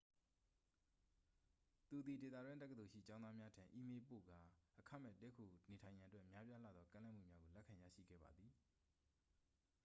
[1.87, 8.51] သူသည် ဒေသတွင်းတက္ကသိုလ်ရှိ ကျောင်းသားများထံ အီးမေးလ်ပေးပို့ခဲ့ကာ အခမဲ့တည်းခိုနေထိုင်ရန်အတွက် များပြားလှသော ကမ်းလှမ်းမှုများကို လက်ခံရရှိခဲ့ပါသည်